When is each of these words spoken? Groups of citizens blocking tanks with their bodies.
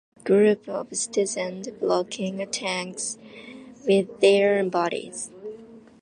Groups 0.23 0.67
of 0.67 0.87
citizens 0.97 1.67
blocking 1.79 2.43
tanks 2.49 3.19
with 3.85 4.19
their 4.19 4.65
bodies. 4.65 5.29